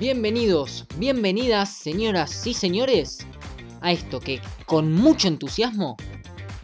[0.00, 3.24] Bienvenidos, bienvenidas, señoras y señores,
[3.80, 5.96] a esto que con mucho entusiasmo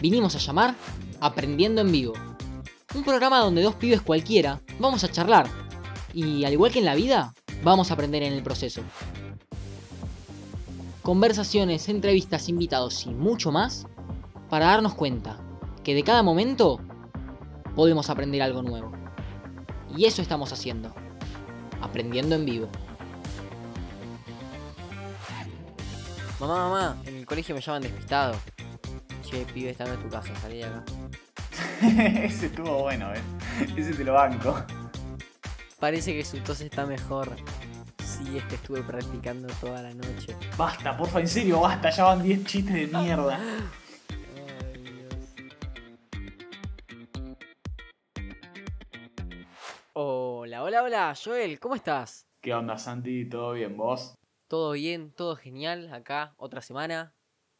[0.00, 0.74] vinimos a llamar
[1.20, 2.14] Aprendiendo en Vivo.
[2.92, 5.46] Un programa donde dos pibes cualquiera vamos a charlar
[6.12, 7.32] y al igual que en la vida,
[7.62, 8.82] vamos a aprender en el proceso.
[11.02, 13.86] Conversaciones, entrevistas, invitados y mucho más
[14.48, 15.38] para darnos cuenta
[15.84, 16.80] que de cada momento
[17.76, 18.90] podemos aprender algo nuevo.
[19.96, 20.92] Y eso estamos haciendo,
[21.80, 22.68] aprendiendo en vivo.
[26.40, 28.34] Mamá, mamá, en el colegio me llaman despistado.
[29.22, 30.82] Che, pibe, estando en tu casa, salí de acá.
[32.24, 33.20] Ese estuvo bueno, eh.
[33.76, 34.56] Ese te lo banco.
[35.78, 37.36] Parece que su tos está mejor.
[38.02, 40.34] Sí, es que estuve practicando toda la noche.
[40.56, 41.90] Basta, porfa, en serio, basta.
[41.90, 43.38] Ya van 10 chistes de mierda.
[49.92, 52.26] Hola, hola, hola, Joel, ¿cómo estás?
[52.40, 53.28] ¿Qué onda, Santi?
[53.28, 54.14] ¿Todo bien, vos?
[54.50, 55.12] ¿Todo bien?
[55.12, 55.94] ¿Todo genial?
[55.94, 57.14] Acá, otra semana.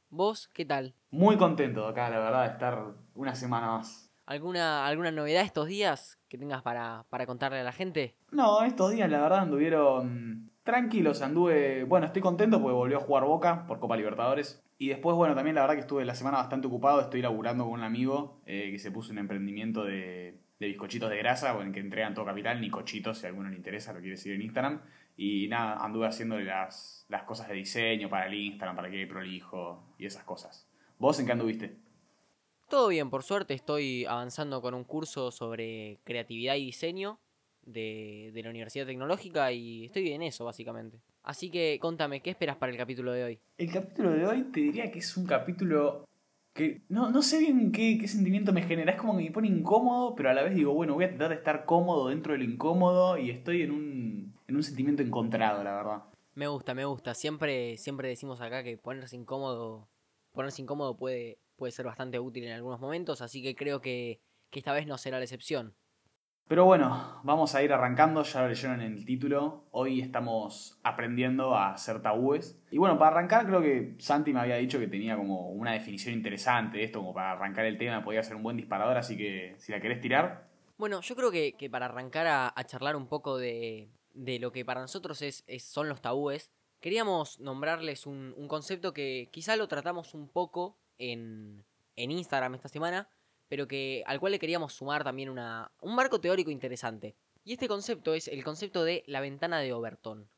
[0.09, 0.97] ¿Vos qué tal?
[1.13, 4.11] Muy contento acá, la verdad, de estar una semana más.
[4.27, 8.17] ¿Alguna, alguna novedad estos días que tengas para, para contarle a la gente?
[8.33, 11.85] No, estos días la verdad anduvieron tranquilos, anduve...
[11.85, 14.61] Bueno, estoy contento porque volvió a jugar Boca por Copa Libertadores.
[14.77, 17.75] Y después, bueno, también la verdad que estuve la semana bastante ocupado, estoy laburando con
[17.75, 21.81] un amigo eh, que se puso un emprendimiento de, de bizcochitos de grasa, bueno, que
[21.81, 24.83] entregan todo capital, Nicochitos, si a alguno le interesa, lo quiere seguir en Instagram.
[25.17, 29.07] Y nada, anduve haciéndole las, las cosas de diseño para el Instagram, para que quede
[29.07, 30.67] prolijo y esas cosas.
[30.99, 31.77] ¿Vos en qué anduviste?
[32.69, 37.19] Todo bien, por suerte estoy avanzando con un curso sobre creatividad y diseño
[37.63, 41.01] de, de la Universidad Tecnológica y estoy en eso, básicamente.
[41.23, 43.39] Así que contame, ¿qué esperas para el capítulo de hoy?
[43.59, 46.05] El capítulo de hoy te diría que es un capítulo
[46.53, 48.93] que no, no sé bien qué, qué sentimiento me genera.
[48.93, 51.31] Es como que me pone incómodo, pero a la vez digo, bueno, voy a tratar
[51.31, 55.63] de estar cómodo dentro de lo incómodo y estoy en un, en un sentimiento encontrado,
[55.65, 56.03] la verdad.
[56.35, 57.15] Me gusta, me gusta.
[57.15, 59.89] Siempre, siempre decimos acá que ponerse incómodo,
[60.33, 64.59] ponerse incómodo puede, puede ser bastante útil en algunos momentos, así que creo que, que
[64.59, 65.75] esta vez no será la excepción.
[66.49, 69.67] Pero bueno, vamos a ir arrancando, ya lo leyeron en el título.
[69.71, 72.61] Hoy estamos aprendiendo a hacer tabúes.
[72.73, 76.13] Y bueno, para arrancar creo que Santi me había dicho que tenía como una definición
[76.13, 79.55] interesante de esto, como para arrancar el tema podía ser un buen disparador, así que
[79.59, 80.49] si la querés tirar.
[80.77, 84.53] Bueno, yo creo que, que para arrancar a, a charlar un poco de, de lo
[84.53, 86.51] que para nosotros es, son los tabúes,
[86.81, 91.65] queríamos nombrarles un, un concepto que quizá lo tratamos un poco en,
[91.97, 93.09] en Instagram esta semana,
[93.49, 97.17] pero que al cual le queríamos sumar también una, un marco teórico interesante.
[97.45, 100.29] Y este concepto es el concepto de la ventana de Overton.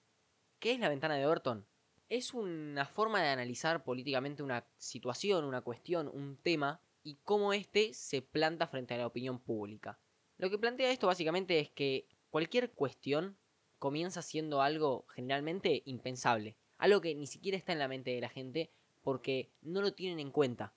[0.59, 1.67] ¿Qué es la ventana de Overton?
[2.09, 7.93] Es una forma de analizar políticamente una situación, una cuestión, un tema y cómo éste
[7.95, 9.99] se planta frente a la opinión pública.
[10.39, 13.37] Lo que plantea esto básicamente es que cualquier cuestión
[13.83, 18.29] comienza siendo algo generalmente impensable, algo que ni siquiera está en la mente de la
[18.29, 18.71] gente
[19.01, 20.73] porque no lo tienen en cuenta.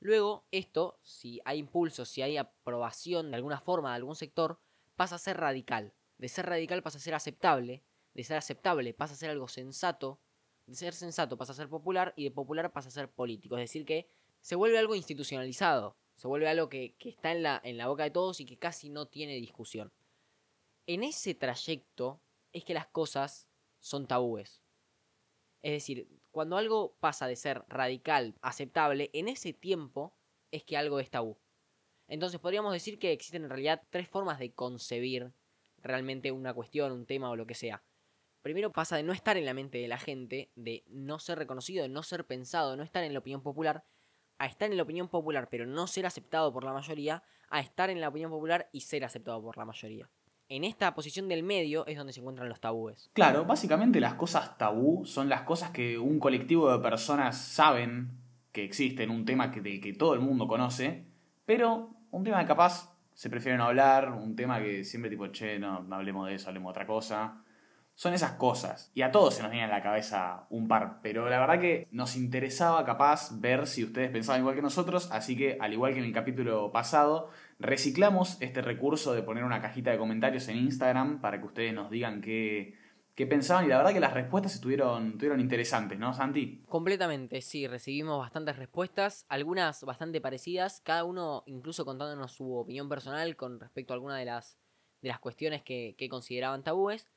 [0.00, 4.60] Luego, esto, si hay impulso, si hay aprobación de alguna forma de algún sector,
[4.96, 5.94] pasa a ser radical.
[6.18, 7.82] De ser radical pasa a ser aceptable,
[8.12, 10.20] de ser aceptable pasa a ser algo sensato,
[10.66, 13.56] de ser sensato pasa a ser popular y de popular pasa a ser político.
[13.56, 14.10] Es decir, que
[14.42, 18.02] se vuelve algo institucionalizado, se vuelve algo que, que está en la, en la boca
[18.02, 19.90] de todos y que casi no tiene discusión.
[20.86, 22.20] En ese trayecto
[22.56, 23.50] es que las cosas
[23.80, 24.62] son tabúes.
[25.60, 30.16] Es decir, cuando algo pasa de ser radical, aceptable, en ese tiempo
[30.50, 31.38] es que algo es tabú.
[32.08, 35.34] Entonces podríamos decir que existen en realidad tres formas de concebir
[35.82, 37.82] realmente una cuestión, un tema o lo que sea.
[38.40, 41.82] Primero pasa de no estar en la mente de la gente, de no ser reconocido,
[41.82, 43.84] de no ser pensado, de no estar en la opinión popular,
[44.38, 47.90] a estar en la opinión popular pero no ser aceptado por la mayoría, a estar
[47.90, 50.08] en la opinión popular y ser aceptado por la mayoría.
[50.48, 53.10] En esta posición del medio es donde se encuentran los tabúes.
[53.14, 58.10] Claro, básicamente las cosas tabú son las cosas que un colectivo de personas saben
[58.52, 61.04] que existen, un tema que, que todo el mundo conoce,
[61.44, 65.58] pero un tema que capaz se prefiere no hablar, un tema que siempre tipo, che,
[65.58, 67.42] no, no hablemos de eso, hablemos de otra cosa.
[67.96, 68.92] Son esas cosas.
[68.94, 71.00] Y a todos se nos viene a la cabeza un par.
[71.02, 75.10] Pero la verdad que nos interesaba capaz ver si ustedes pensaban igual que nosotros.
[75.10, 79.62] Así que, al igual que en el capítulo pasado, reciclamos este recurso de poner una
[79.62, 82.74] cajita de comentarios en Instagram para que ustedes nos digan qué,
[83.14, 83.64] qué pensaban.
[83.64, 86.62] Y la verdad que las respuestas estuvieron, estuvieron interesantes, ¿no, Santi?
[86.68, 93.36] Completamente, sí, recibimos bastantes respuestas, algunas bastante parecidas, cada uno incluso contándonos su opinión personal
[93.36, 94.58] con respecto a alguna de las,
[95.00, 97.08] de las cuestiones que, que consideraban tabúes.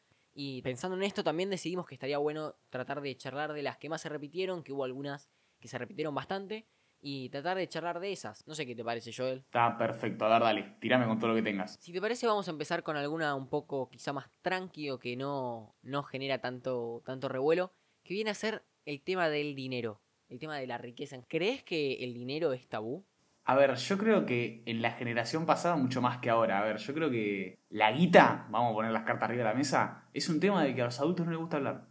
[0.41, 3.89] Y pensando en esto también decidimos que estaría bueno tratar de charlar de las que
[3.89, 6.65] más se repitieron, que hubo algunas que se repitieron bastante,
[7.01, 8.47] y tratar de charlar de esas.
[8.47, 9.39] No sé qué te parece, Joel.
[9.39, 11.77] Está perfecto, a ver, dale, tirame con todo lo que tengas.
[11.81, 15.75] Si te parece, vamos a empezar con alguna un poco quizá más tranquilo que no,
[15.81, 19.99] no genera tanto, tanto revuelo, que viene a ser el tema del dinero,
[20.29, 21.21] el tema de la riqueza.
[21.27, 23.05] ¿Crees que el dinero es tabú?
[23.49, 26.59] A ver, yo creo que en la generación pasada mucho más que ahora.
[26.59, 29.55] A ver, yo creo que la guita, vamos a poner las cartas arriba de la
[29.55, 31.87] mesa, es un tema del que a los adultos no les gusta hablar.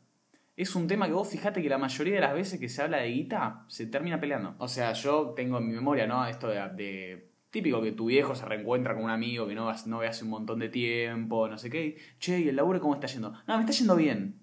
[0.54, 2.98] Es un tema que vos fijate que la mayoría de las veces que se habla
[2.98, 4.54] de guita se termina peleando.
[4.58, 6.24] O sea, yo tengo en mi memoria, ¿no?
[6.28, 9.98] Esto de, de típico que tu viejo se reencuentra con un amigo que no, no
[9.98, 11.98] ve hace un montón de tiempo, no sé qué.
[12.20, 13.32] Che, ¿y el laburo cómo está yendo?
[13.48, 14.38] No, me está yendo bien.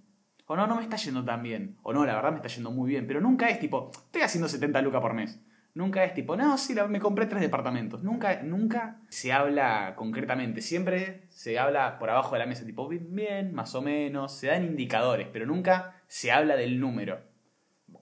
[0.47, 1.77] O no, no me está yendo tan bien.
[1.81, 3.07] O no, la verdad me está yendo muy bien.
[3.07, 5.39] Pero nunca es tipo, estoy haciendo 70 lucas por mes.
[5.75, 8.01] Nunca es tipo, no, sí, me compré tres departamentos.
[8.01, 10.61] Nunca, nunca se habla concretamente.
[10.61, 14.31] Siempre se habla por abajo de la mesa, tipo, bien, más o menos.
[14.31, 17.19] Se dan indicadores, pero nunca se habla del número.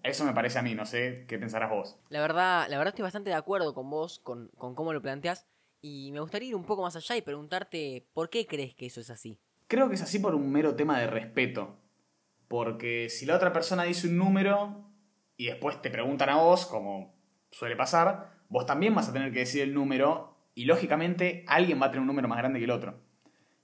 [0.04, 1.98] Eso me parece a mí, no sé qué pensarás vos.
[2.10, 5.48] La verdad, la verdad estoy bastante de acuerdo con vos, con, con cómo lo planteas.
[5.82, 9.02] Y me gustaría ir un poco más allá y preguntarte, ¿por qué crees que eso
[9.02, 9.40] es así?
[9.66, 11.80] Creo que es así por un mero tema de respeto.
[12.48, 14.86] Porque si la otra persona dice un número
[15.38, 17.16] y después te preguntan a vos, como
[17.54, 21.86] suele pasar, vos también vas a tener que decir el número y lógicamente alguien va
[21.86, 23.00] a tener un número más grande que el otro.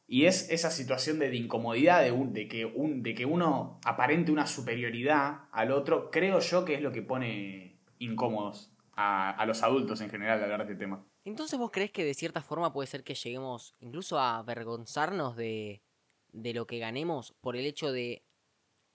[0.07, 4.47] Y es esa situación de, incomodidad, de, de, que un, de que uno aparente una
[4.47, 10.01] superioridad al otro, creo yo que es lo que pone incómodos a, a los adultos
[10.01, 11.05] en general al hablar de este tema.
[11.25, 15.83] Entonces vos crees que de cierta forma puede ser que lleguemos incluso a avergonzarnos de,
[16.31, 18.23] de lo que ganemos por el hecho de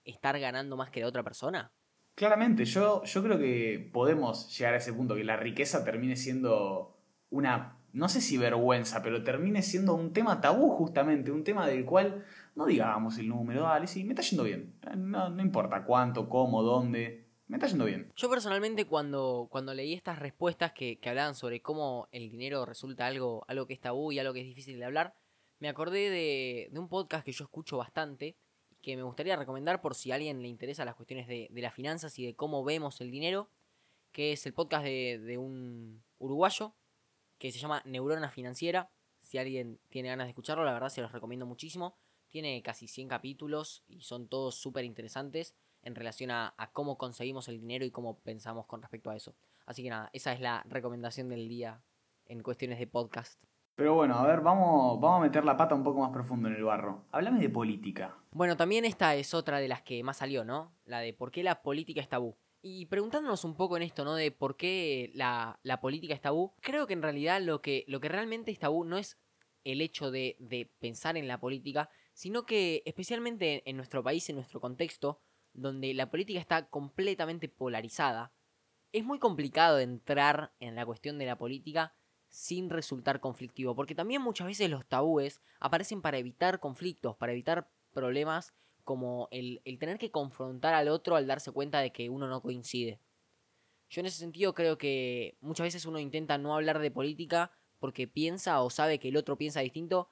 [0.05, 1.71] estar ganando más que la otra persona?
[2.15, 6.97] Claramente, yo, yo creo que podemos llegar a ese punto, que la riqueza termine siendo
[7.29, 11.83] una, no sé si vergüenza, pero termine siendo un tema tabú justamente, un tema del
[11.83, 12.23] cual
[12.55, 14.73] no digamos el número, dale, sí, me está yendo bien.
[14.95, 18.13] No, no importa cuánto, cómo, dónde, me está yendo bien.
[18.15, 23.07] Yo personalmente cuando, cuando leí estas respuestas que, que hablaban sobre cómo el dinero resulta
[23.07, 25.15] algo, algo que es tabú y algo que es difícil de hablar,
[25.59, 28.37] me acordé de, de un podcast que yo escucho bastante,
[28.85, 32.19] que me gustaría recomendar por si a alguien le interesa las cuestiones de, las finanzas
[32.19, 33.49] y de cómo vemos el dinero,
[34.11, 36.75] que es el podcast de, un uruguayo
[37.39, 38.91] que se llama Neurona Financiera.
[39.21, 41.97] Si alguien tiene ganas de escucharlo, la verdad se los recomiendo muchísimo.
[42.27, 47.47] Tiene casi 100 capítulos y son todos súper interesantes en relación a, a, cómo conseguimos
[47.47, 49.35] el dinero y cómo pensamos con respecto a eso.
[49.65, 51.81] Así que nada, esa es la recomendación del día
[52.27, 53.41] en cuestiones de podcast.
[53.75, 56.55] Pero bueno, a ver, vamos, vamos a meter la pata un poco más profundo en
[56.55, 57.03] el barro.
[57.11, 58.15] Háblame de política.
[58.31, 60.73] Bueno, también esta es otra de las que más salió, ¿no?
[60.85, 62.37] La de por qué la política es tabú.
[62.61, 64.15] Y preguntándonos un poco en esto, ¿no?
[64.15, 68.07] De por qué la, política es tabú, creo que en realidad lo que, lo que
[68.07, 69.19] realmente es tabú no es
[69.65, 74.37] el hecho de, de pensar en la política, sino que especialmente en nuestro país, en
[74.37, 75.19] nuestro contexto,
[75.53, 78.31] donde la política está completamente polarizada,
[78.93, 81.93] es muy complicado entrar en la cuestión de la política
[82.35, 87.71] sin resultar conflictivo, porque también muchas veces los tabúes aparecen para evitar conflictos, para evitar
[87.93, 88.53] problemas
[88.83, 92.99] como el, tener que confrontar al otro al darse cuenta de que uno no coincide.
[93.89, 98.05] Yo en ese sentido creo que muchas veces uno intenta no hablar de política porque
[98.05, 100.09] piensa o sabe que el otro piensa distinto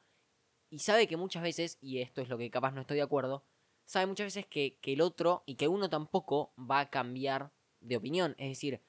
[0.70, 3.44] y sabe que muchas veces, y esto es lo que capaz no estoy de acuerdo,
[3.84, 7.98] sabe muchas veces que, que el otro y que uno tampoco va a cambiar de
[7.98, 8.34] opinión.
[8.38, 8.81] Es decir,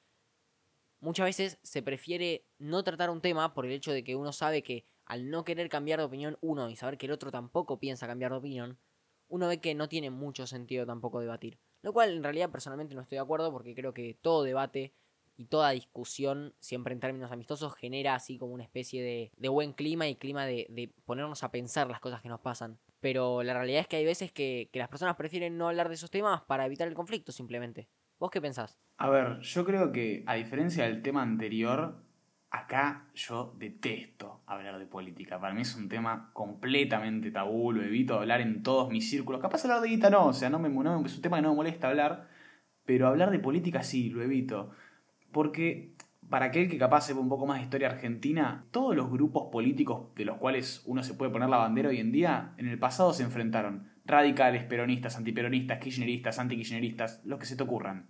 [1.05, 4.63] muchas veces se prefiere no tratar un tema por el hecho de que uno sabe
[4.63, 8.07] que al no querer cambiar de opinión uno y saber que el otro tampoco piensa
[8.07, 8.79] cambiar de opinión,
[9.27, 11.59] uno ve que no tiene mucho sentido tampoco debatir.
[11.83, 14.93] Lo cual en realidad personalmente no estoy de acuerdo porque creo que todo debate
[15.37, 20.07] y toda discusión, siempre en términos amistosos, genera así como una especie de, buen clima
[20.07, 22.79] y clima de, ponernos a pensar las cosas que nos pasan.
[22.99, 26.09] Pero la realidad es que hay veces que las personas prefieren no hablar de esos
[26.09, 27.89] temas para evitar el conflicto simplemente.
[28.19, 28.79] ¿Vos qué pensás?
[28.97, 32.01] A ver, yo creo que a diferencia del tema anterior,
[32.49, 35.39] acá yo detesto hablar de política.
[35.39, 39.41] Para mí es un tema completamente tabú, lo evito hablar en todos mis círculos.
[39.41, 41.49] Capaz hablar de guita no, o sea, no me, no, es un tema que no
[41.49, 42.29] me molesta hablar,
[42.85, 44.71] pero hablar de política sí, lo evito.
[45.33, 45.93] Porque
[46.29, 50.15] para aquel que capaz sepa un poco más de historia argentina, todos los grupos políticos
[50.15, 53.11] de los cuales uno se puede poner la bandera hoy en día, en el pasado
[53.11, 58.07] se enfrentaron radicales, peronistas, antiperonistas, kirchneristas, antikirchneristas, lo que se te ocurran.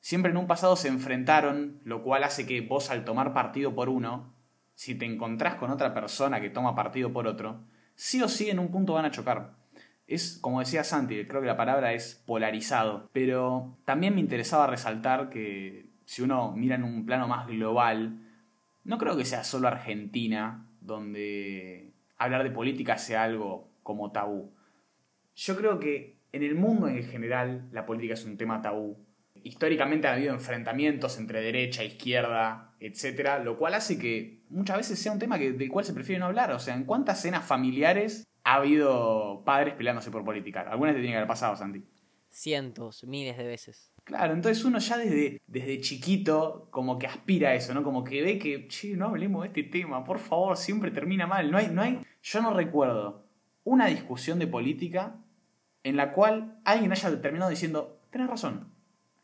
[0.00, 3.88] Siempre en un pasado se enfrentaron, lo cual hace que vos al tomar partido por
[3.88, 4.32] uno,
[4.74, 7.64] si te encontrás con otra persona que toma partido por otro,
[7.96, 9.54] sí o sí en un punto van a chocar.
[10.06, 15.28] Es, como decía Santi, creo que la palabra es polarizado, pero también me interesaba resaltar
[15.28, 18.20] que si uno mira en un plano más global,
[18.84, 24.50] no creo que sea solo Argentina donde hablar de política sea algo como tabú.
[25.38, 29.06] Yo creo que en el mundo en general la política es un tema tabú.
[29.44, 35.12] históricamente ha habido enfrentamientos entre derecha, izquierda, etcétera, lo cual hace que muchas veces sea
[35.12, 36.50] un tema que, del cual se prefiere no hablar.
[36.50, 40.62] O sea, ¿en cuántas cenas familiares ha habido padres peleándose por política?
[40.62, 41.84] Algunas te tiene que haber pasado, Santi.
[42.30, 43.92] Cientos, miles de veces.
[44.02, 47.84] Claro, entonces uno ya desde, desde chiquito como que aspira a eso, ¿no?
[47.84, 51.48] Como que ve que, che, no hablemos de este tema, por favor, siempre termina mal.
[51.48, 53.24] No hay, no hay, yo no recuerdo
[53.62, 55.20] una discusión de política
[55.88, 58.72] en la cual alguien haya terminado diciendo, tenés razón,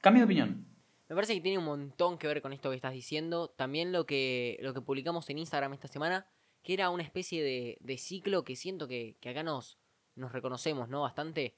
[0.01, 0.67] cambio de opinión.
[1.09, 3.49] Me parece que tiene un montón que ver con esto que estás diciendo.
[3.49, 6.27] También lo que, lo que publicamos en Instagram esta semana,
[6.63, 9.79] que era una especie de, de ciclo que siento que, que acá nos,
[10.15, 11.03] nos reconocemos, ¿no?
[11.03, 11.57] Bastante.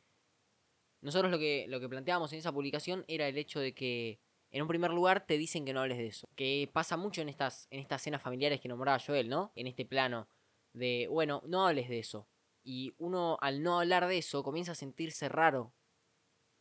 [1.01, 4.19] Nosotros lo que, lo que planteábamos en esa publicación era el hecho de que,
[4.51, 6.29] en un primer lugar, te dicen que no hables de eso.
[6.35, 9.53] Que pasa mucho en estas, en estas cenas familiares que nombraba Joel, ¿no?
[9.55, 10.29] En este plano
[10.73, 12.27] de, bueno, no hables de eso.
[12.69, 15.73] Y uno, al no hablar de eso, comienza a sentirse raro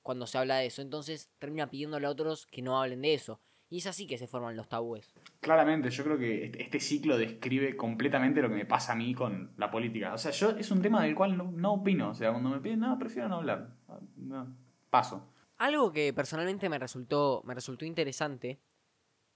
[0.04, 0.84] cuando se habla de eso.
[0.84, 3.42] Entonces termina pidiéndole a otros que no hablen de eso.
[3.72, 5.16] Y es así que se forman los tabúes.
[5.40, 9.16] Claramente, yo creo que este, este ciclo describe completamente lo que me pasa a mí
[9.16, 10.14] con la política.
[10.14, 12.12] O sea, yo es un tema del cual no, no opino.
[12.12, 13.76] O sea, cuando me piden, no, prefiero no hablar.
[14.16, 14.56] No,
[14.92, 15.28] paso.
[15.58, 18.62] Algo que personalmente me resultó, me resultó interesante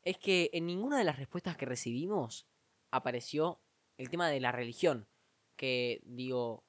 [0.03, 2.45] es que en ninguna de las respuestas que recibimos
[2.91, 3.59] apareció
[3.97, 5.07] el tema de la religión.
[5.59, 6.63] Que digo,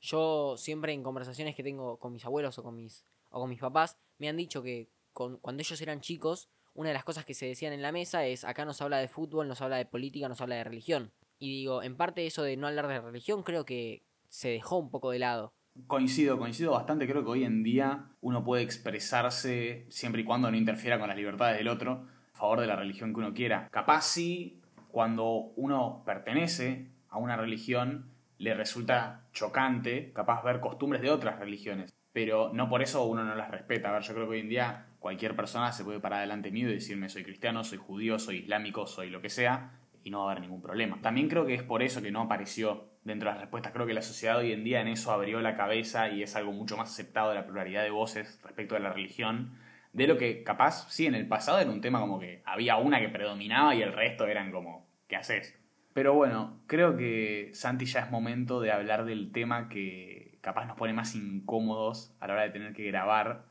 [0.00, 3.60] yo siempre en conversaciones que tengo con mis abuelos o con mis, o con mis
[3.60, 7.34] papás, me han dicho que con, cuando ellos eran chicos, una de las cosas que
[7.34, 10.26] se decían en la mesa es, acá nos habla de fútbol, nos habla de política,
[10.26, 11.12] nos habla de religión.
[11.38, 14.90] Y digo, en parte eso de no hablar de religión creo que se dejó un
[14.90, 15.52] poco de lado.
[15.86, 17.06] Coincido, coincido bastante.
[17.06, 21.16] Creo que hoy en día uno puede expresarse siempre y cuando no interfiera con las
[21.18, 23.68] libertades del otro a favor de la religión que uno quiera.
[23.70, 31.10] Capaz sí, cuando uno pertenece a una religión, le resulta chocante, capaz ver costumbres de
[31.10, 31.94] otras religiones.
[32.12, 33.90] Pero no por eso uno no las respeta.
[33.90, 36.68] A ver, yo creo que hoy en día cualquier persona se puede parar delante mío
[36.68, 39.72] y decirme soy cristiano, soy judío, soy islámico, soy lo que sea,
[40.02, 41.00] y no va a haber ningún problema.
[41.02, 43.72] También creo que es por eso que no apareció dentro de las respuestas.
[43.72, 46.52] Creo que la sociedad hoy en día en eso abrió la cabeza y es algo
[46.52, 49.58] mucho más aceptado de la pluralidad de voces respecto de la religión.
[49.92, 53.00] De lo que capaz, sí, en el pasado era un tema como que había una
[53.00, 55.58] que predominaba y el resto eran como, ¿qué haces?
[55.98, 60.76] Pero bueno, creo que Santi ya es momento de hablar del tema que capaz nos
[60.76, 63.46] pone más incómodos a la hora de tener que grabar.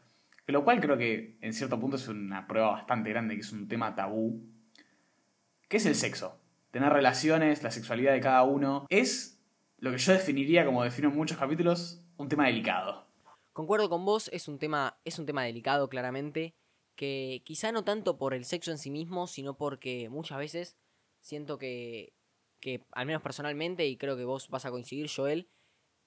[0.45, 3.67] Lo cual creo que en cierto punto es una prueba bastante grande, que es un
[3.67, 4.47] tema tabú.
[5.67, 6.39] ¿Qué es el sexo?
[6.71, 8.85] Tener relaciones, la sexualidad de cada uno.
[8.87, 9.43] Es
[9.79, 13.09] lo que yo definiría, como defino en muchos capítulos, un tema delicado.
[13.51, 16.55] Concuerdo con vos, es un tema, es un tema delicado claramente,
[16.95, 20.77] que quizá no tanto por el sexo en sí mismo, sino porque muchas veces
[21.19, 22.13] siento que
[22.59, 25.47] que al menos personalmente, y creo que vos vas a coincidir, Joel,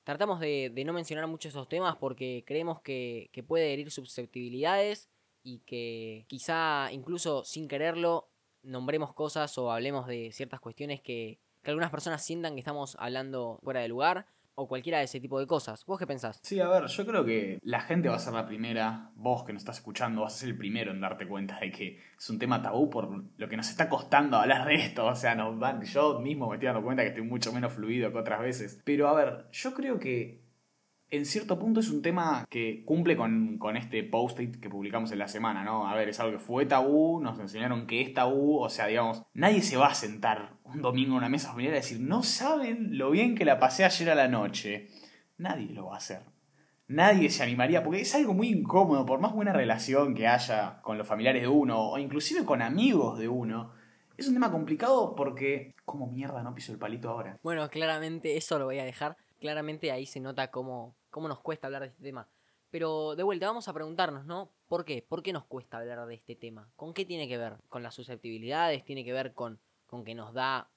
[0.05, 5.09] tratamos de, no mencionar mucho esos temas porque creemos que, que puede herir susceptibilidades
[5.43, 8.29] y que quizá incluso sin quererlo
[8.63, 13.59] nombremos cosas o hablemos de ciertas cuestiones que, que algunas personas sientan que estamos hablando
[13.63, 14.27] fuera de lugar
[14.61, 15.87] o cualquiera de ese tipo de cosas.
[15.87, 16.39] ¿Vos qué pensás?
[16.43, 19.55] Sí, a ver, yo creo que la gente va a ser la primera, vos que
[19.55, 22.39] nos estás escuchando, vas a ser el primero en darte cuenta de que es un
[22.39, 25.07] tema tabú por lo que nos está costando hablar de esto.
[25.07, 28.13] O sea, nos van, yo mismo me estoy dando cuenta que estoy mucho menos fluido
[28.13, 28.83] que otras veces.
[28.85, 30.50] Pero a ver, yo creo que
[31.11, 35.19] en cierto punto es un tema que cumple con, con este post-it que publicamos en
[35.19, 35.89] la semana, ¿no?
[35.89, 39.23] A ver, es algo que fue tabú, nos enseñaron que es tabú, o sea, digamos,
[39.35, 42.97] nadie se va a sentar un domingo en una mesa familiar y decir, no saben
[42.97, 44.89] lo bien que la pasé ayer a la noche.
[45.37, 46.23] Nadie lo va a hacer.
[46.87, 50.99] Nadie se animaría, porque es algo muy incómodo, por más buena relación que haya con
[50.99, 53.73] los familiares de uno, o inclusive con amigos de uno.
[54.17, 55.75] Es un tema complicado porque...
[55.85, 57.39] ¿Cómo mierda no piso el palito ahora?
[57.43, 59.17] Bueno, claramente eso lo voy a dejar.
[59.41, 62.29] Claramente ahí se nota cómo cómo nos cuesta hablar de este tema.
[62.71, 64.53] Pero de vuelta, vamos a preguntarnos, ¿no?
[64.69, 65.03] ¿Por qué?
[65.03, 66.73] ¿Por qué nos cuesta hablar de este tema?
[66.77, 67.59] ¿Con qué tiene que ver?
[67.69, 68.85] ¿Con las susceptibilidades?
[68.85, 70.71] ¿Tiene que ver con, con que nos da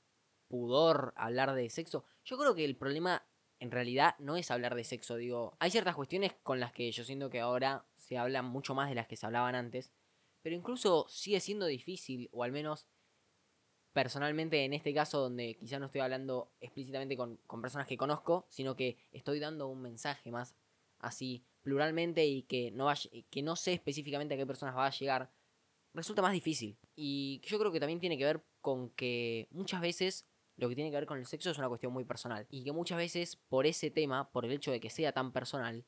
[0.48, 2.04] pudor hablar de sexo?
[2.26, 3.24] Yo creo que el problema
[3.60, 7.06] en realidad no es hablar de sexo, digo, hay ciertas cuestiones con las que yo
[7.06, 9.94] siento que ahora se habla mucho más de las que se hablaban antes,
[10.42, 12.88] pero incluso sigue siendo difícil, o al menos
[13.94, 18.76] personalmente en este caso donde quizá no estoy hablando explícitamente con, personas que conozco, sino
[18.76, 20.56] que estoy dando un mensaje más
[21.00, 24.92] así pluralmente y que no, vaya, que no sé específicamente a qué personas va a
[24.92, 25.32] llegar,
[25.94, 26.78] resulta más difícil.
[26.96, 30.90] Y yo creo que también tiene que ver con que muchas veces lo que tiene
[30.90, 32.48] que ver con el sexo es una cuestión muy personal.
[32.50, 35.86] Y que muchas veces por ese tema, por el hecho de que sea tan personal,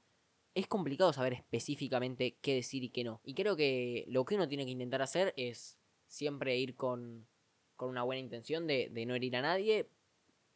[0.54, 3.20] es complicado saber específicamente qué decir y qué no.
[3.24, 7.28] Y creo que lo que uno tiene que intentar hacer es siempre ir con
[7.76, 9.90] con una buena intención de, de no herir a nadie.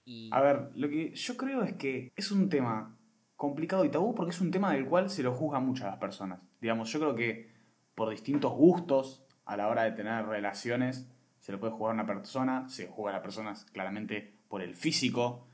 [0.05, 0.29] Y...
[0.33, 2.97] A ver, lo que yo creo es que es un tema
[3.35, 5.99] complicado y tabú porque es un tema del cual se lo juzga mucho a las
[5.99, 6.41] personas.
[6.59, 7.49] Digamos, yo creo que
[7.95, 11.09] por distintos gustos a la hora de tener relaciones.
[11.39, 14.75] Se lo puede jugar a una persona, se juega a las personas claramente por el
[14.75, 15.47] físico,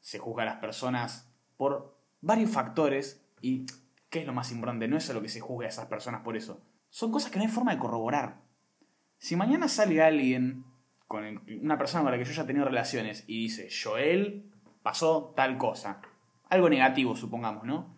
[0.00, 3.66] se juzga a las personas por varios factores y
[4.10, 4.86] ¿qué es lo más importante?
[4.86, 6.62] No es solo que se juzgue a esas personas por eso.
[6.88, 8.40] Son cosas que no hay forma de corroborar.
[9.18, 10.64] Si mañana sale alguien
[11.12, 14.50] con una persona con la que yo ya he tenido relaciones y dice, Joel
[14.82, 16.00] pasó tal cosa,
[16.48, 17.94] algo negativo supongamos, ¿no?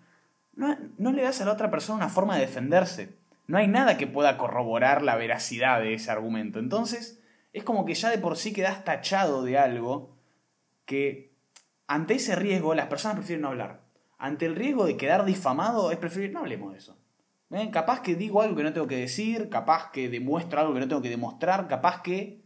[0.56, 3.14] No, no le das a la otra persona una forma de defenderse.
[3.46, 6.58] No hay nada que pueda corroborar la veracidad de ese argumento.
[6.58, 10.16] Entonces, es como que ya de por sí quedas tachado de algo
[10.84, 11.30] que
[11.86, 13.82] ante ese riesgo las personas prefieren no hablar.
[14.18, 16.96] Ante el riesgo de quedar difamado es preferir no hablemos de eso.
[17.52, 17.70] ¿Eh?
[17.70, 20.88] Capaz que digo algo que no tengo que decir, capaz que demuestro algo que no
[20.88, 22.43] tengo que demostrar, capaz que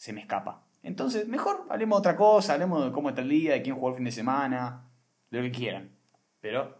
[0.00, 0.64] se me escapa.
[0.82, 3.90] Entonces, mejor hablemos de otra cosa, hablemos de cómo está el día, de quién jugó
[3.90, 4.90] el fin de semana,
[5.30, 5.94] de lo que quieran.
[6.40, 6.74] Pero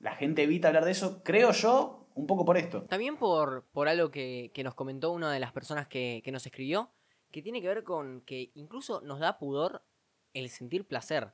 [0.00, 2.82] la gente evita hablar de eso, creo yo, un poco por esto.
[2.82, 6.90] También por, por algo que, nos comentó una de las personas que, que nos escribió,
[7.30, 9.82] que tiene que ver con que incluso nos da pudor
[10.34, 11.32] el sentir placer.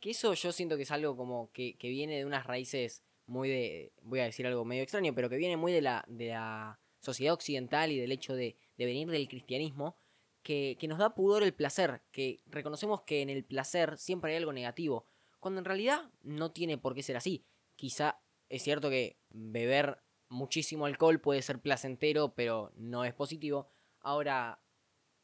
[0.00, 3.92] Que eso yo siento que es algo como que, viene de unas raíces muy de,
[4.00, 7.34] voy a decir algo medio extraño, pero que viene muy de la, de la sociedad
[7.34, 9.98] occidental y del hecho de, venir del cristianismo,
[10.42, 14.38] que, que, nos da pudor el placer, que reconocemos que en el placer siempre hay
[14.38, 15.06] algo negativo,
[15.38, 17.44] cuando en realidad no tiene por qué ser así.
[17.76, 23.68] Quizá es cierto que beber muchísimo alcohol puede ser placentero, pero no es positivo.
[24.00, 24.60] Ahora,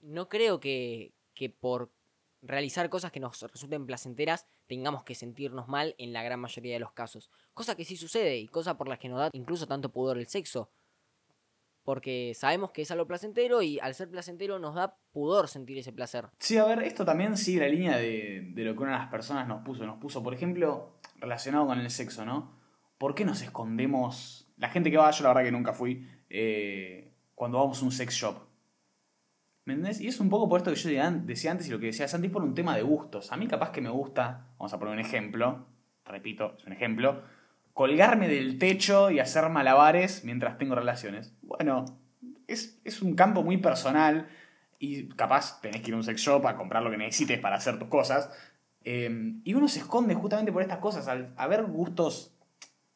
[0.00, 1.92] no creo que, que por
[2.42, 6.80] realizar cosas que nos resulten placenteras tengamos que sentirnos mal en la gran mayoría de
[6.80, 7.30] los casos.
[7.54, 10.26] Cosa que sí sucede y cosa por las que nos da incluso tanto pudor el
[10.26, 10.70] sexo.
[11.86, 15.92] Porque sabemos que es algo placentero y al ser placentero nos da pudor sentir ese
[15.92, 16.26] placer.
[16.40, 19.46] Sí, a ver, esto también sigue la línea de, lo que una de las personas
[19.46, 19.86] nos puso.
[19.86, 22.50] Nos puso, por ejemplo, relacionado con el sexo, ¿no?
[22.98, 24.48] ¿Por qué nos escondemos?
[24.56, 27.92] La gente que va, yo la verdad que nunca fui, eh, cuando vamos a un
[27.92, 28.36] sex shop
[29.64, 30.00] ¿Me entendés?
[30.00, 30.88] Y es un poco por esto que yo
[31.24, 33.30] decía antes y lo que decía Santi, por un tema de gustos.
[33.30, 35.66] A mí capaz que me gusta, vamos a poner un ejemplo,
[36.04, 37.22] repito, es un ejemplo,
[37.76, 41.34] colgarme del techo y hacer malabares mientras tengo relaciones.
[41.42, 41.84] Bueno,
[42.48, 44.30] es, un campo muy personal
[44.78, 47.56] y capaz tenés que ir a un sex shop a comprar lo que necesites para
[47.56, 48.30] hacer tus cosas.
[48.82, 52.34] Eh, y uno se esconde justamente por estas cosas, al haber gustos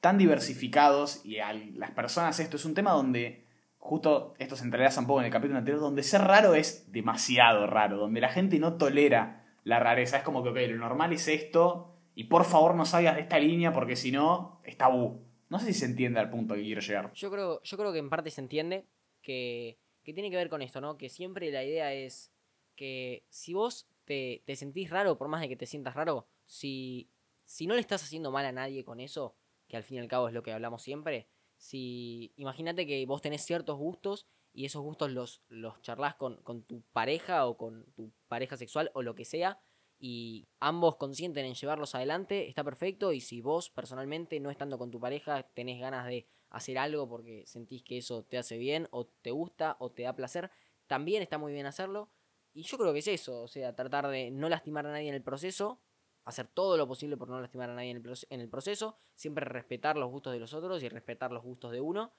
[0.01, 3.45] tan diversificados y a las personas esto es un tema donde
[3.77, 7.67] justo esto se entrelaza un poco en el capítulo anterior, donde ser raro es demasiado
[7.67, 10.17] raro, donde la gente no tolera la rareza.
[10.17, 11.90] Es como que, ok, lo normal es esto,
[12.21, 15.27] y por favor no salgas de esta línea porque si no, es tabú.
[15.49, 17.11] No sé si se entiende al punto que quiero llegar.
[17.15, 18.85] Yo creo, yo creo que en parte se entiende
[19.23, 20.99] que, que tiene que ver con esto, ¿no?
[20.99, 22.31] Que siempre la idea es
[22.77, 27.09] que si vos te, te sentís raro, por más de que te sientas raro, si,
[27.47, 29.35] si no le estás haciendo mal a nadie con eso,
[29.67, 33.23] que al fin y al cabo es lo que hablamos siempre, si imagínate que vos
[33.23, 37.87] tenés ciertos gustos y esos gustos los, los charlas con, con, tu pareja o con
[37.95, 39.59] tu pareja sexual o lo que sea
[40.01, 44.91] y ambos consienten en llevarlos adelante, está perfecto y si vos personalmente no estando con
[44.91, 49.07] tu pareja tenés ganas de hacer algo porque sentís que eso te hace bien o
[49.07, 50.51] te gusta o te da placer,
[50.87, 52.11] también está muy bien hacerlo.
[52.53, 55.15] Y yo creo que es eso, o sea, tratar de no lastimar a nadie en
[55.15, 55.81] el proceso
[56.25, 60.11] hacer todo lo posible por no lastimar a nadie en el, proceso, siempre respetar los
[60.11, 62.13] gustos de los otros y respetar los gustos de uno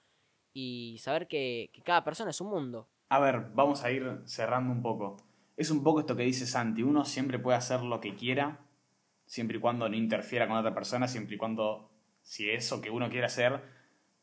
[0.52, 2.88] y saber que, cada persona es un mundo.
[3.08, 5.16] A ver, vamos a ir cerrando un poco.
[5.56, 8.60] Es un poco esto que dice Santi, uno siempre puede hacer lo que quiera,
[9.26, 11.90] siempre y cuando no interfiera con otra persona, siempre y cuando
[12.22, 13.62] si eso que uno quiere hacer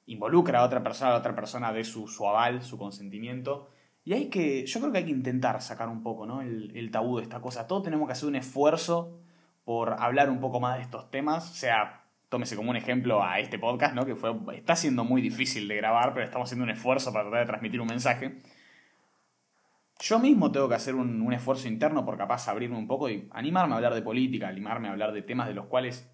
[0.05, 3.69] involucra a otra persona, a otra persona de su, su aval, su consentimiento.
[4.03, 6.41] Y hay que, yo creo que hay que intentar sacar un poco ¿no?
[6.41, 7.67] el, el tabú de esta cosa.
[7.67, 9.19] Todos tenemos que hacer un esfuerzo
[9.63, 11.51] por hablar un poco más de estos temas.
[11.51, 14.05] O sea, tómese como un ejemplo a este podcast, ¿no?
[14.05, 17.41] Que fue, está siendo muy difícil de grabar, pero estamos haciendo un esfuerzo para tratar
[17.41, 18.39] de transmitir un mensaje.
[20.01, 23.73] Yo mismo tengo que hacer un, esfuerzo interno por capaz abrirme un poco y animarme
[23.73, 26.09] a hablar de política, animarme a hablar de temas de los cuales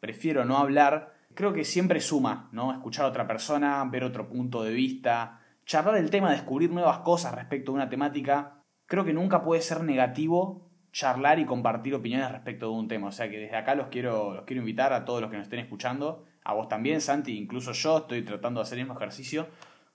[0.00, 1.14] prefiero no hablar.
[1.34, 2.72] Creo que siempre suma, ¿no?
[2.72, 7.32] Escuchar a otra persona, ver otro punto de vista, charlar el tema, descubrir nuevas cosas
[7.32, 8.64] respecto a una temática.
[8.86, 13.08] Creo que nunca puede ser negativo charlar y compartir opiniones respecto de un tema.
[13.08, 15.44] O sea que desde acá los quiero, los quiero invitar a todos los que nos
[15.44, 19.48] estén escuchando, a vos también, Santi, incluso yo estoy tratando de hacer el mismo ejercicio,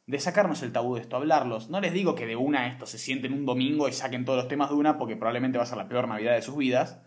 [0.05, 1.69] de sacarnos el tabú de esto, hablarlos.
[1.69, 4.47] No les digo que de una esto se sienten un domingo y saquen todos los
[4.47, 7.01] temas de una, porque probablemente va a ser la peor Navidad de sus vidas,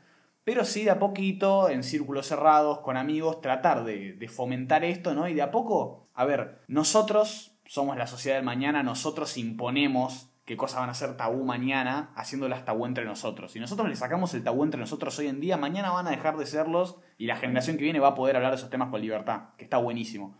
[0.44, 5.14] pero sí de a poquito, en círculos cerrados, con amigos, tratar de, de fomentar esto,
[5.14, 5.28] ¿no?
[5.28, 10.56] Y de a poco, a ver, nosotros somos la sociedad del mañana, nosotros imponemos qué
[10.56, 13.52] cosas van a ser tabú mañana, haciéndolas tabú entre nosotros.
[13.52, 16.36] Si nosotros le sacamos el tabú entre nosotros hoy en día, mañana van a dejar
[16.36, 19.00] de serlos y la generación que viene va a poder hablar de esos temas con
[19.00, 20.38] libertad, que está buenísimo.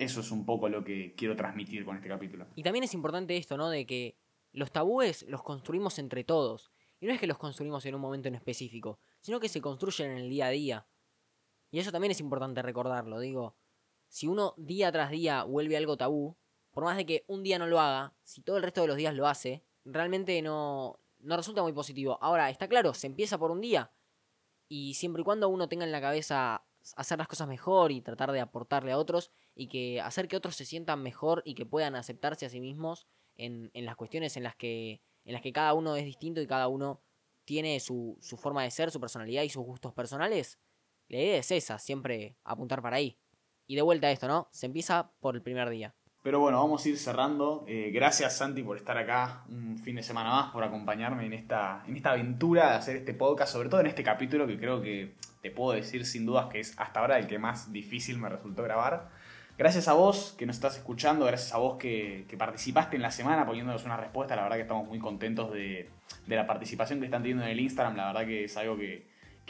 [0.00, 2.46] Eso es un poco lo que quiero transmitir con este capítulo.
[2.56, 3.68] Y también es importante esto, ¿no?
[3.68, 4.16] De que
[4.52, 6.72] los tabúes los construimos entre todos.
[7.00, 10.12] Y no es que los construimos en un momento en específico, sino que se construyen
[10.12, 10.86] en el día a día.
[11.70, 13.56] Y eso también es importante recordarlo, digo.
[14.08, 16.34] Si uno día tras día vuelve algo tabú,
[16.70, 18.96] por más de que un día no lo haga, si todo el resto de los
[18.96, 22.18] días lo hace, realmente no, no resulta muy positivo.
[22.22, 23.92] Ahora, está claro, se empieza por un día.
[24.66, 26.64] Y siempre y cuando uno tenga en la cabeza
[26.96, 29.30] hacer las cosas mejor y tratar de aportarle a otros
[29.60, 33.06] y que hacer que otros se sientan mejor y que puedan aceptarse a sí mismos
[33.36, 36.46] en, en las cuestiones en las que en las que cada uno es distinto y
[36.46, 37.02] cada uno
[37.44, 40.58] tiene su, su forma de ser, su personalidad y sus gustos personales,
[41.08, 43.18] la idea es esa, siempre apuntar para ahí.
[43.66, 44.48] Y de vuelta a esto, ¿no?
[44.50, 45.94] Se empieza por el primer día.
[46.22, 47.64] Pero bueno, vamos a ir cerrando.
[47.68, 51.84] Eh, gracias Santi por estar acá un fin de semana más, por acompañarme en esta,
[51.86, 55.16] en esta aventura de hacer este podcast, sobre todo en este capítulo que creo que
[55.42, 58.62] te puedo decir sin dudas que es hasta ahora el que más difícil me resultó
[58.62, 59.19] grabar.
[59.60, 63.44] Gracias a vos que nos estás escuchando, gracias a vos que, participaste en la semana
[63.44, 65.90] poniéndonos una respuesta, la verdad que estamos muy contentos de,
[66.28, 69.06] la participación que están teniendo en el Instagram, la verdad que es algo que,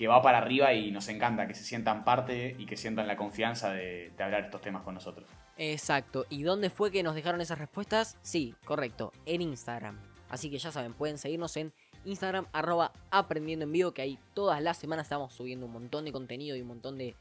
[0.09, 3.71] va para arriba y nos encanta que se sientan parte y que sientan la confianza
[3.71, 5.29] de, de hablar estos temas con nosotros.
[5.57, 8.19] Exacto, ¿y dónde fue que nos dejaron esas respuestas?
[8.21, 10.01] Sí, correcto, en Instagram.
[10.29, 11.73] Así que ya saben, pueden seguirnos en
[12.05, 16.11] Instagram, arroba aprendiendo en vivo, que ahí todas las semanas estamos subiendo un montón de
[16.11, 17.15] contenido y un montón de,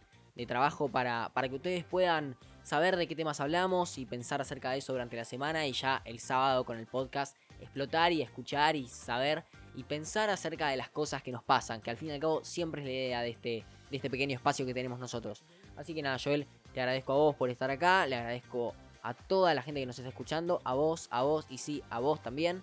[0.48, 2.38] trabajo para que ustedes puedan
[2.70, 6.04] saber de qué temas hablamos y pensar acerca de eso durante la semana y ya
[6.06, 10.88] el sábado con el podcast explotar y escuchar y saber y pensar acerca de las
[10.88, 13.30] cosas que nos pasan, que al fin y al cabo siempre es la idea de
[13.32, 15.42] este, de este pequeño espacio que tenemos nosotros.
[15.78, 19.56] Así que nada, Joel, te agradezco a vos por estar acá, le agradezco a toda
[19.56, 22.62] la gente que nos está escuchando, a vos, a vos y sí, a vos también.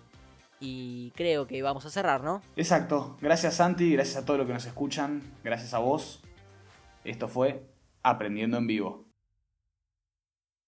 [0.61, 2.41] Y creo que vamos a cerrar, ¿no?
[2.55, 3.17] Exacto.
[3.19, 6.21] Gracias Santi, gracias a todos los que nos escuchan, gracias a vos.
[7.03, 7.65] Esto fue
[8.03, 9.06] Aprendiendo en Vivo.